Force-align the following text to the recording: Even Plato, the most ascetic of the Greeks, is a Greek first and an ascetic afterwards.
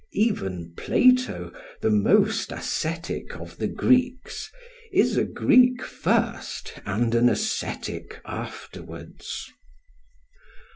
Even 0.13 0.73
Plato, 0.75 1.53
the 1.81 1.91
most 1.91 2.51
ascetic 2.51 3.39
of 3.39 3.57
the 3.57 3.67
Greeks, 3.67 4.49
is 4.91 5.15
a 5.15 5.23
Greek 5.23 5.83
first 5.83 6.73
and 6.87 7.13
an 7.13 7.29
ascetic 7.29 8.19
afterwards. 8.25 9.47